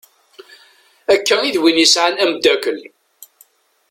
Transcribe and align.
Akka 1.13 1.35
i 1.43 1.49
d 1.55 1.57
win 1.61 1.81
yesɛan 1.81 2.21
amddakel. 2.23 2.79